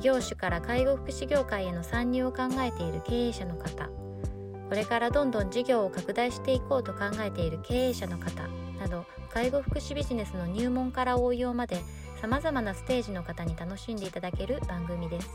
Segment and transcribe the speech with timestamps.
[0.00, 8.48] 異業種から介護福祉業界への参入を考えている経営者の方これからどんどん事業を拡大していこうと考えている経営者の方
[8.80, 11.82] など介護福祉ビジネスの入門から応用まで
[12.18, 15.28] さまざまなステージの方に楽しんでいただける番組です。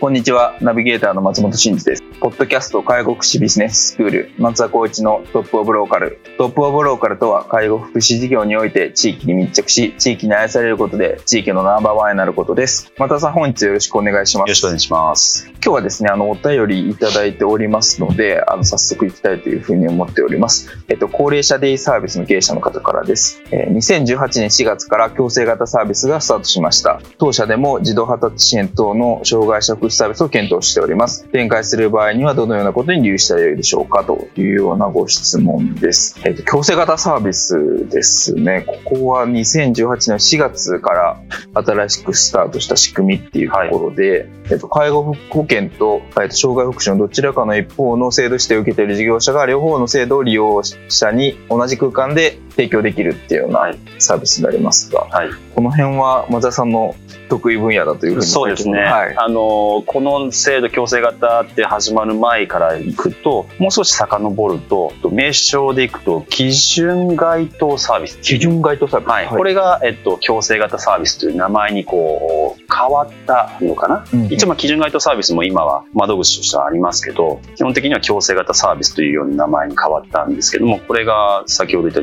[0.00, 2.03] こんにちは、ナビゲーターの松本真嗣です。
[2.20, 6.20] ポッドキャスト介護福祉ビジネススクール、松田光一のトップオブローカル。
[6.38, 12.92] トップオブローカルとは、介護福祉事業において地域に密着し、地域に愛されることで、地域のナンバーワンになることです。
[12.98, 14.48] またさ、本日よろしくお願いします。
[14.48, 15.53] よろしくお願いします。
[15.64, 20.68] 今日はですね、あの、お便りいただいておりますので、あの、早速行きたいというふうに思っております。
[20.88, 23.42] えっと、高齢者デイサービスの経営者の方からです。
[23.50, 27.00] えー、2018年4月から強制型サービスがスタートしました。
[27.16, 31.24] 当社でも児童発達支援等の障害者福祉サービスを検討しております。
[31.28, 36.20] 展開する場合にはどのようなことに留意したらよいでしょうかというようなご質問です。
[36.26, 38.66] えっ、と、強制型サービスですね。
[38.66, 41.20] ここは2018年4月から
[41.54, 56.94] 新しくスタートした仕組みっていうところで、はい、えっ、と、介護保険と、えっと、障害福祉のどちらかの一方の制度指定を受けている事業者が両方の制度を利用者に同じ空間で提供できるっていうようなサービスになりますが、はい、この辺は松田さんの
[57.28, 68.20] 得意分野だというふうにそうですね、はい、あのこの制度強制型って始まる前からいくともう少し遡ると名称でいくと基準該当サービス。
[68.20, 82.00] 基準該当サービス、はい、これが、えっと、強制型サービスという名前にこう変わったのかな、うん、一応基準該当サービスも今は窓口としてはありますけど基本的には強制型サービスというような名前に変わったんですけどもこれが先ほど言った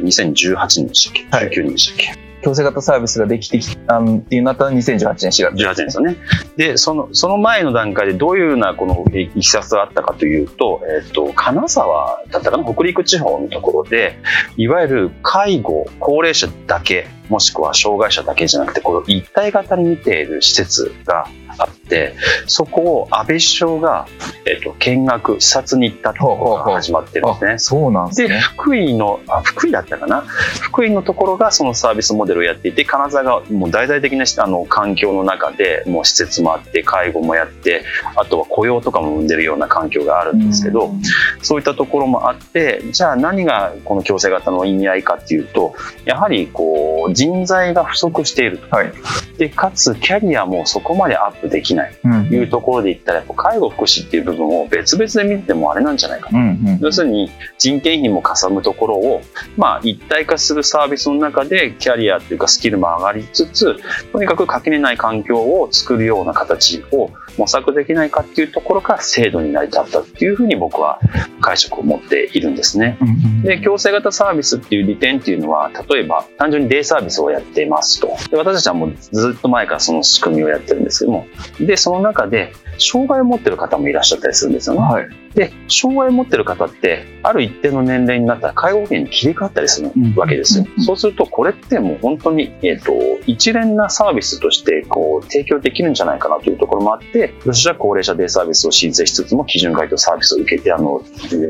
[0.50, 2.32] 2018年でしたっけ、はい、19年でしたっけ？
[2.42, 5.64] 強制型サービスができてきたっていうなったのは2018年4月。
[5.64, 6.18] 18年ですよね。
[6.58, 14.18] で、その、その前の段階でどういうようなこのいきさつがあったかというと、えっ、ー、と、金沢だったかな、北陸地方のところで、
[14.58, 22.16] いわゆる介護、高齢者だけ、もしくは障害者だけじゃなくて、この一体型に見ている施設があって、
[22.48, 24.08] そこを安倍首相が、
[24.46, 27.60] えっと、見学、視察に行ったところが始まってるんですね。
[27.60, 28.28] そうなんですね。
[28.30, 30.22] で、福井の、あ、福井だったかな？
[30.62, 37.84] 福井のところがそのサービスモデルをやっていて、金沢がもう大々的なあの環境の中で、もう施設もあって、介護もやって、
[38.16, 45.76] あとは雇用とかも生んでるような環境があるんですけど、うそういったところもあって、じゃあ何がこの共生型の意味合いかっていうと、
[46.06, 48.76] やはりこう、人材が不足していると。
[48.76, 48.94] はい、
[49.38, 51.94] で、かつキャリアもそこまでアップできない。
[52.02, 59.22] というところで言ったら、やっぱ介護福祉っていう部分を別々で見てもあれなんじゃないかな、うんうん、要するに人件費もかさむところを、
[59.58, 63.76] まあ、一体化するサービスの中でキャリアっていうかスキルも上がりつつ
[64.12, 71.00] とにかく垣根ない環境を作るような形を模索できないかっていうところから制度に成り立ったっていうふうに僕は
[71.40, 72.98] 解釈を持っているんですね。
[73.44, 78.16] で強制型サービスっていう利点っていうのは例えば単純にデイサービスをやっていますと。
[78.30, 81.26] で私たちはもうずっと前からその仕組みをやってるんですけども
[81.60, 84.82] でその中で障害を持ってる方もいらっしゃったりするんですよね。
[84.82, 90.66] はい、で障害を持ってる方ってある一定の年齢になったら介護保険に切り替わったりするわけですよ。
[90.78, 92.94] うん、そうするとこれってもう本当に、えーと、
[93.26, 101.02] 一連なサービスとしてこう提供できるんじゃないかなというところもあって私は高齢者デイサービスを申請しつつも基準該当サービスを受けてあの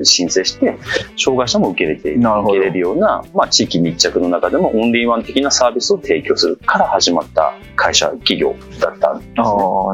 [0.03, 0.77] 申請して
[1.17, 9.33] 障害者も受け入れて受け入れるような、まあ、地域密着の中でもオンリーワン的なサービスを提供するから始まった会社企業だったんです、ね。
[9.37, 9.43] あ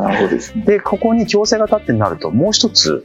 [0.02, 3.04] なるほどですね、でここに強制型ってなるともう一つ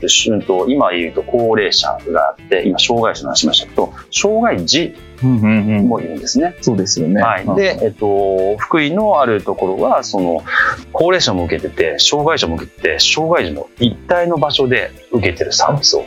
[0.72, 4.94] 今言うと高齢者があって今障害者の話しましたけど障害児
[5.26, 6.56] もいるんですね。
[6.60, 7.22] そうですよね。
[7.22, 7.54] はい。
[7.56, 10.44] で、えっと、福井のあるところは、その、
[10.92, 16.04] 高齢者も受けてて、障害者も受けてて、障害児の一体の場所で受けてるサービスを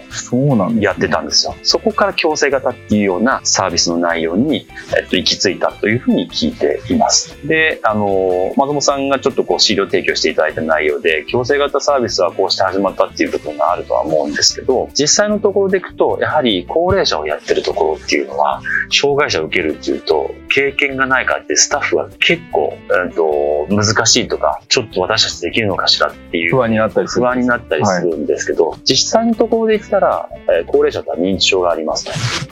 [0.80, 1.56] やってたんですよ。
[1.64, 4.68] そこから強制型っていうようなサービスの内容に、
[4.98, 7.36] えっと、行き着いたというふうに聞いています。
[7.48, 18.62] で、あの、松本さんがちょっとこう資料提供していただいた内容で、強制型サービスはこうして始まったっていう部分があるとは思うんですけど、実際のところでいくと、やはり高齢者をやってるところっていうのは、
[19.06, 32.08] 障害者を受けるっていうと、経験がないからってスタッフは結構、うん、と難しいとかちょっと私たちできるのかしらっていう不安になったりする不安になったりするんですけど、実際のところで言ったら、えー高齢者とは認知症があります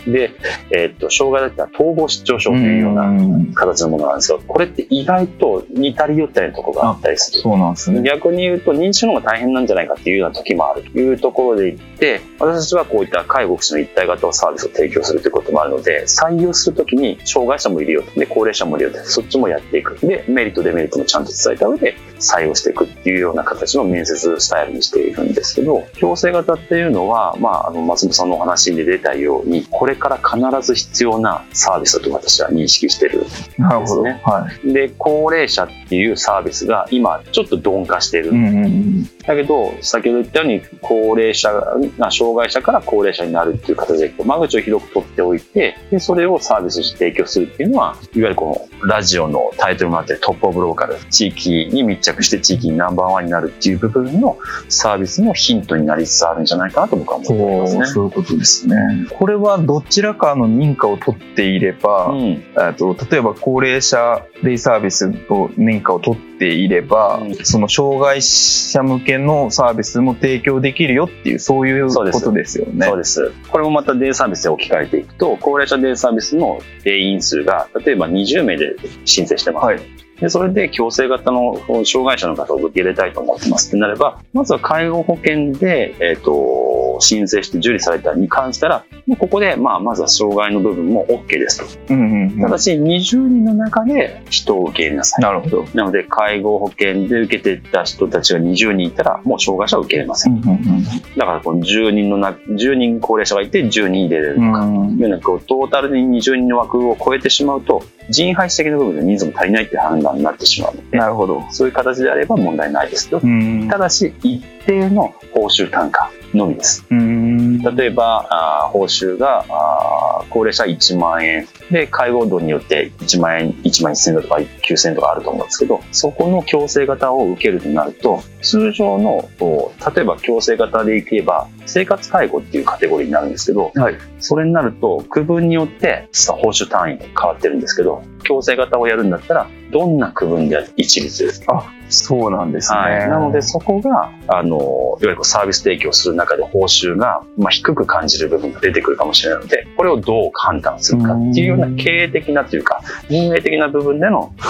[0.05, 0.13] ね。
[0.13, 0.31] で、
[0.71, 3.53] えーっと障害だったら統合失調症というようなうん。
[3.53, 4.41] 形のものなんですよ。
[4.47, 7.41] これって意外と似たり寄ったりのところがあったりする。
[7.41, 8.01] そうなんですね。
[8.03, 10.83] 逆に言うと認知症の方が大変なんじゃないかっていうような時もある。
[10.83, 19.97] というところで言って私たちはこういった介護福祉の一体型のサービスを提供するということもあるので採用するときに障害者もいるよで高齢者もいるよでそっちもやっていく。
[20.05, 33.25] でメリットデメリットもちゃんと伝えた上で採用していくっていうような形の面接スタイルにしているんですけど強制型っていうのは、まあ、あの松本さんのお話に出たようにこれから必ず必要なサービスだと私は認識してる
[33.57, 34.73] なるほど、ですねはい。
[34.73, 38.31] で高齢者っていうサービスが今ちょっと鈍化している。
[38.31, 54.37] うんうんうんだけど、先ほど言ったように、高齢者が、障害者から高齢者になるっていう形で、間口を広く取っておいて、で、それをサービスとして提供するっていうのは、いわゆるこのラジオのタイトルもあってトップオブローカル、地域に密着して地域にナンバーワンになるっていう部分の
[54.67, 57.85] サービスのヒントになりつつあるんじゃないかなと僕は思ってますね。
[57.85, 58.75] そうそういうことですね。
[59.09, 72.87] これはどちらかの認可を取っていれば、うん、えっと例えば高齢者デイサービスと認可を取っていれば、うんその障害者向けのサービスも提供できるよっていうそういうことですよね。
[72.87, 73.31] そうです。
[73.49, 78.75] これもまたデイサービスで置き換えていくと、高齢者デイサービスの定員数が、例えば20名で
[79.05, 79.65] 申請してます。
[79.65, 91.93] はいでそれで強制型の障害者の方を受け入れたいと思ってますってなれば、まずは介護保険で、えっ、と、申請して受理されたに関したら、もうここで、まあ、まずは障害の部分も OK ですと。
[91.93, 95.21] うんうんうんただし、20人の中で人を受け入れなさい。
[95.21, 95.65] なるほど。
[95.73, 100.33] なので、介護保険で受けてた人たちが20人いたら、もう障害者は受け入れません。
[100.33, 100.83] うんうん
[101.17, 104.59] だから、この10人のな、10人高齢者がいて10人入れれるのか。
[104.61, 110.75] うんうんいうようなこうトータルで20人の枠を超えてしまうと人配置的な部分で人数も足りないっていう判断になってしまう。
[110.75, 111.41] のでなるほど。
[111.51, 113.19] そういう形であれば問題ないですよ。
[113.23, 113.67] うん。
[113.69, 116.85] ただし一定の報酬単価のみです。
[116.89, 117.59] うん。
[117.59, 121.47] 例えばあー報酬があー高齢者1万円。
[121.71, 133.95] で介護度によって1万円1万1000円とか9000円とかあると思うんですけどそこの強制型を受けるとなると通常の例えば強制型でいけば生活介護っていうカテゴリーになるんですけどはい。
[134.19, 136.07] それになると区分によって
[136.41, 142.77] 報酬単位が変わってるんですけど強制型をやるんだったらどんな区分で一律あ、そうなんですね。
[142.77, 154.45] はい、なのでそこがあのいわゆるサービス提供する中で報酬が、まあ、低く感じる部分が出てくるかもしれないのでこれをどう判断するかっていうような経営的なというか運営的な部分でのあ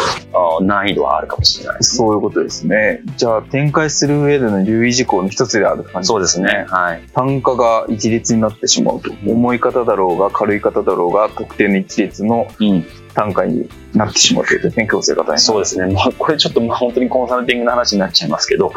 [0.61, 1.79] 難易度はあるかもしれないね。
[1.81, 3.01] そういうことですね。
[3.17, 6.65] じゃあ、展開する上での留意事項の一つである感じそうですね。
[6.69, 7.03] はい。
[7.13, 9.11] 単価が一律になってしまうと。
[9.25, 12.85] 重い方だろうが軽い方だろうが特定の一律のうん。
[13.13, 15.39] 単価になってしまうというですね、強制型に。
[15.39, 15.93] そうですね。
[15.93, 18.71] まあ、これちょっとまあ本当にコンサルティングの話になっちゃいますけど、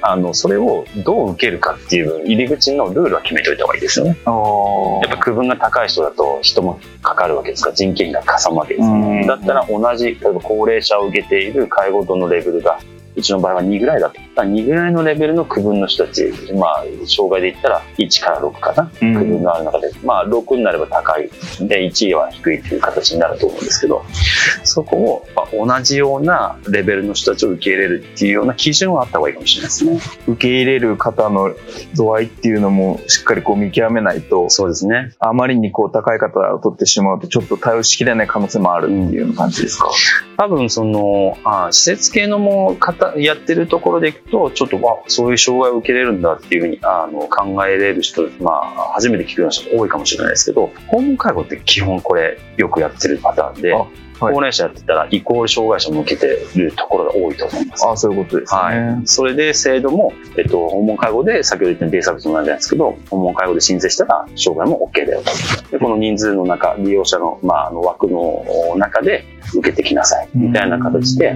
[0.00, 4.16] あの、それをどう受けるかっていう分入り口のルールは決めておいた方がいいですよね。
[4.24, 9.26] あーやっぱ区分が高い人だと人もかかるわけですから人件費がかさむわけですうんね。
[9.26, 12.78] だったら同じ、例えば高齢者を受けている介護度のレベルが、
[13.14, 14.20] うちの場合は2ぐらいだと。
[14.34, 18.90] だ2ぐらいのレベルの区分の人たち、まあ、障害で言ったら1から6かな。
[19.02, 21.28] うん区分がある中で、まあ、6になれば高い。
[21.60, 24.04] で、1位は低いという形になると思うんですけど、
[24.64, 30.00] そこを、まあ、同じようなレベルの人たちを受け入れるっていうような基準はあった方がいいかもしれないですね。
[30.26, 31.54] 受け入れる方の
[31.94, 35.12] 度合いっていうのもしっかりこう見極めないと、そうですね。
[35.18, 39.90] あまりにこう高い方を取ってしまうとちょっと対応しきれない可能性もあるっていう感じですか？
[40.36, 53.74] 多分そのあ施設系のも方やってるところでいくとちょっとわそういう障害を受けれるんだっていうふうにあの考えれる人、まあ、初めて聞くような人多いかもしれないですけど訪問介護って基本これよくやってるパターンで、
[54.30, 56.26] 高齢者やってたらイコール障害者も受けて
[56.58, 57.86] るところが多いと思います。
[57.86, 58.60] ああ、そういうことですね。
[58.60, 68.44] はい、それで制度も、えっと、訪問介護で先ほど言ったデイサービスもなんじゃないですけど訪問介護で申請したら障害も OK だよとでこの人数の中利用者の,、まあ、あの枠の
[68.76, 69.24] 中で
[69.54, 71.34] 受けてきなさいみたいな形で、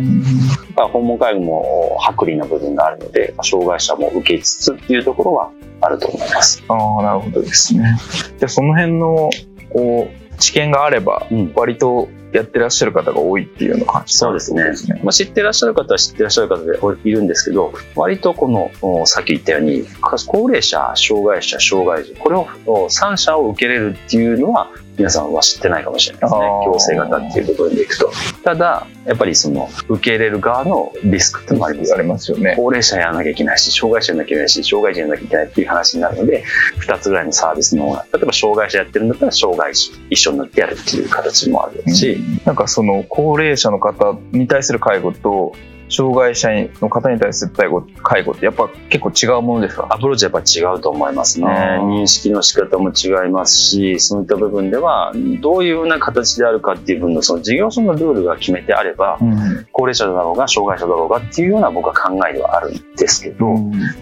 [0.76, 5.50] まあ、訪問介護も薄利な部分があるので障害者も受けつつっていうところは
[5.80, 6.62] あると思います。
[6.68, 7.98] ああ、なるほどですね。
[8.38, 9.30] じゃあその辺の
[9.72, 14.64] こう知見があれば、うん割とやってらっしゃる方が多いっていうような感じそうですね。
[15.02, 16.58] まあ、知ってらっしゃる方は知ってらっしゃる方
[16.94, 19.84] でいるんですけど割とこのおさっき言ったように
[20.26, 26.40] 高齢者障害者障害児これをお三者を受けれるっていうのは皆さんは知ってないかもしれないですね。
[26.64, 28.10] 強制型っていうところでいくと。
[28.42, 32.54] ただやっぱりその受け入れる側のリスクってのもありますますよね。
[32.56, 36.44] 高齢者やらなきゃいけないし、障害者やらなきゃいけないし、障害者やらなきゃいけないっていう話になるので、
[36.80, 45.52] 2つぐらいのサービスの、例えば障害者やってるんだったら、障害者一緒になってやるっていう形もあるし、なんかその高齢者の方に対する介護と
[45.88, 46.48] 障害者
[46.80, 49.86] の方に対する介護介護ってやっぱ結構違うものですか？
[49.90, 51.46] アプローチはやっぱ違うと思いますね。
[51.46, 63.54] 認識の仕方も違いますし、そういった部分では、どういうような形であるかっていう分の、その事業所のルールが決めてあれば、うん高齢者だろうが、障害者だろうがっていうような僕は考えではあるんですけど、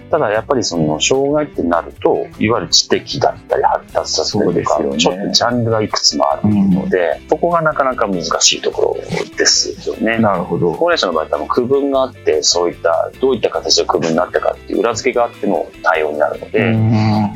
[0.09, 10.17] ただやっぱりその障害ってなるといわゆる知的だったり発達させたりとか、ねちょっとジャンルがいくつもあるので、そこがなかなか難しいところですよね。
[10.17, 10.73] なるほど。
[10.73, 16.63] 高齢者の場合多分区分があってそういったどういった形で区分になったかっていう裏付けがあっての対応になるので、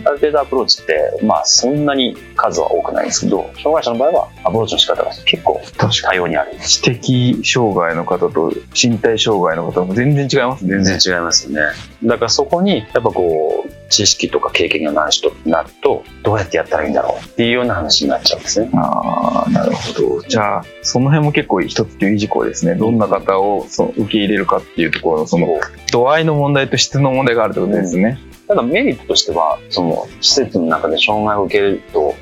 [0.06, 6.58] ある程度アプローチってまあそんなに数は多くないんですけど障害者の場合はアプローチの仕方が結構多様にある。
[6.60, 10.84] 知的障害の方と身体障害の方も全然違いますね。
[10.84, 11.62] 全然違いますよね。
[12.04, 13.59] だからそこにやっぱこう
[13.90, 20.22] 知識とか経験がない人になるとどうやってやったらいいんだろうっていうような話になっちゃうんですねああ、なるほど。
[20.22, 22.76] じゃあ、その辺も結構一つ注意事項ですね。
[22.76, 25.60] どんな方をその受け入れるかっていうところの、その、
[25.92, 28.20] 度合いの問題と質の問題があるってことですね。
[28.50, 32.16] ただメリットとしてはその施設の中で障害を受けると,、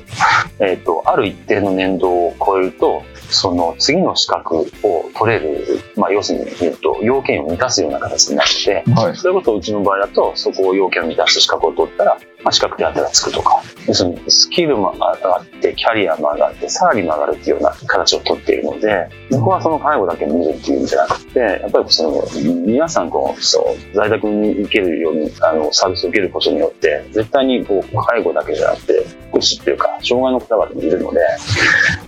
[0.60, 4.66] えー、とある一定の年度を超えるとその次の資格を
[5.14, 9.16] 取れる、まあ、要するに言うと要件を満たすような形になってはい。
[9.16, 12.18] それこそうちの場合だとそこを要件を満たして資格を取ったら、
[12.48, 22.22] まあ、資格手当がつくとか要するにスキルも上がってキャリアも上がってサラリーも上がるっていうような形を取っているので僕はその介護だけ見るっていうんじゃなくてやっぱりその
[22.64, 31.20] 皆さんこうそう在宅に受けるようにあのサービスを受けることによって絶対にこう介護だけじゃなくて福祉っていうか障害の方々もいるので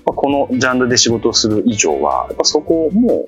[0.06, 3.26] このジャンルで仕事をする以上はやっぱそこも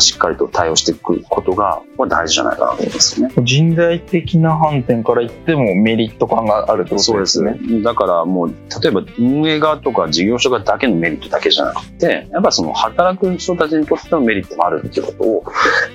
[0.00, 3.30] しっかりと対応していくことが大事じゃないかなと思いますね。
[3.42, 7.58] 人材的な観点から言ってもメリット感があるってことですね。
[7.82, 8.48] だからもう、
[8.82, 15.44] 例えば運営側とか事業所側だけのメリットだけじゃなくて、やっぱその働く人たちにとってのメリットもあるっていうことを、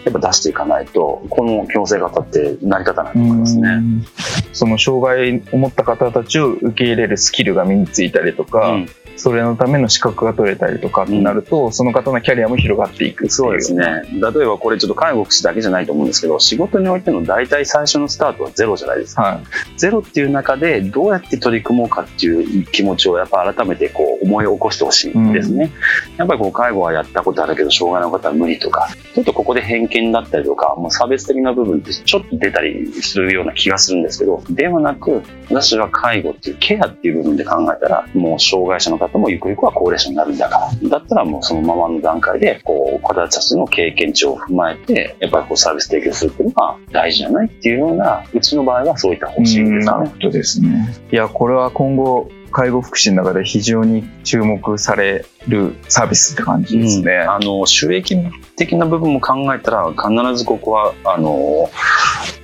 [0.06, 3.70] やっぱ出していかないと、この強制型って成り立たないと思いますね。
[3.70, 4.06] うん
[4.52, 8.90] その障害を持った方たちを受け入れるスキルが身についたりとか、うん
[9.20, 13.84] それのための資格が取れたりとかってなると、その方のキャリアも広がっていくそうですね。
[14.14, 19.22] 例えばこれちょっと介護福祉だけじゃないと思うんですけど、仕事においての大体最初のスタートはゼロじゃないですか。
[19.22, 19.42] は
[19.76, 25.72] ゼロっていう中でどうやって取り組もうかっていう気持ちをやっぱ改めてこう思い起こしてほしいんですね。
[26.18, 49.86] やっぱりこう介護はやったことあるけど障害の方は無理とか、ちょっとここで偏見だったりとか、もう差別的な部分ってちょっと出たりするような気がするんですけど、ではなく、私は介護っていうケアっていう部分で考えたら、もう障害者の方もゆくゆくは高齢者になるんだから、だったらもうそのままの段階で、こう、子たちの経験値を踏まえて、やっぱりこうサービス提供するっていうのが大事じゃないっていうような、うちの場合はそういった方針うんですね。
[49.86, 50.96] なるほどですね。
[51.12, 57.18] いや、これは今後、介護福祉の中で非常に注目されるサービスって感じですね。
[57.18, 58.18] あの収益
[58.56, 61.70] 的な部分も考えたら必ずここはあの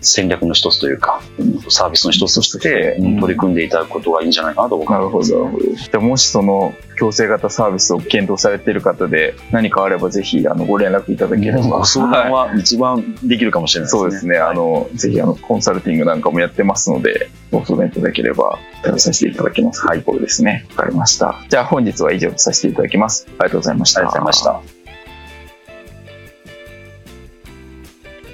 [0.06, 1.22] 戦略の一つというか
[1.70, 5.76] サービスの一つとしてうん取り組んでいただくことがいいんじゃないかなと僕はなるほど、なるほど。
[5.76, 11.76] じゃあもしその強制型サービスを検討されている方で何かあればぜひあのご連絡いただければ。
[11.80, 14.00] ご相談は一番できるかもしれないですね。
[14.00, 14.38] そうですね。
[14.38, 19.86] あの、ぜひあの、コンサルティングなんかもやってますので、ご相談いただければ、対応させていただきます。
[19.86, 20.66] はい、これですね。
[20.76, 21.44] わかりました。
[21.50, 23.28] じゃあ本日は以上とさせていただきます。
[23.28, 24.02] ありがとうございました。
[24.02, 24.75] ありがとうございました。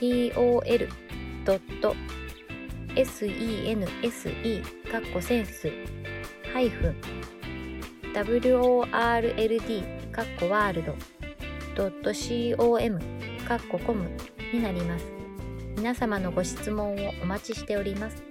[0.00, 0.88] コロンスラッシュ
[1.44, 5.70] スラッシュ tol.sense かっこセンス
[6.54, 6.96] ハイフン
[8.14, 10.96] world かっこワールド
[12.56, 12.98] .com
[13.46, 14.10] かっこコム
[14.52, 15.04] になります。
[15.76, 18.29] 皆様のご質問をお待ちしております。